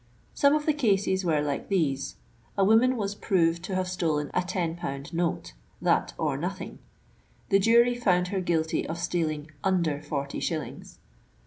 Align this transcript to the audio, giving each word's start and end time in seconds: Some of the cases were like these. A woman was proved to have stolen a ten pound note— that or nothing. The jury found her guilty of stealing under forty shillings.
Some 0.33 0.55
of 0.55 0.65
the 0.65 0.73
cases 0.73 1.23
were 1.23 1.41
like 1.43 1.67
these. 1.69 2.15
A 2.57 2.63
woman 2.65 2.97
was 2.97 3.13
proved 3.13 3.61
to 3.65 3.75
have 3.75 3.87
stolen 3.87 4.31
a 4.33 4.41
ten 4.41 4.75
pound 4.75 5.13
note— 5.13 5.53
that 5.89 6.15
or 6.17 6.37
nothing. 6.37 6.79
The 7.49 7.59
jury 7.59 7.93
found 7.93 8.29
her 8.29 8.41
guilty 8.41 8.83
of 8.89 8.97
stealing 8.97 9.51
under 9.63 10.01
forty 10.01 10.39
shillings. 10.39 10.97